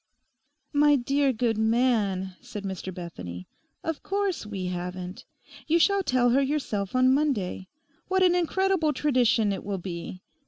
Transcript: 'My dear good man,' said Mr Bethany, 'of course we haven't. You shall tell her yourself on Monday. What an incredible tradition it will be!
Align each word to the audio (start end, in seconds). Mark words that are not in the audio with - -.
'My 0.73 0.95
dear 0.95 1.31
good 1.31 1.59
man,' 1.59 2.35
said 2.41 2.63
Mr 2.63 2.91
Bethany, 2.91 3.45
'of 3.83 4.01
course 4.01 4.47
we 4.47 4.65
haven't. 4.65 5.25
You 5.67 5.77
shall 5.77 6.01
tell 6.01 6.31
her 6.31 6.41
yourself 6.41 6.95
on 6.95 7.13
Monday. 7.13 7.67
What 8.07 8.23
an 8.23 8.33
incredible 8.33 8.93
tradition 8.93 9.53
it 9.53 9.63
will 9.63 9.77
be! 9.77 10.23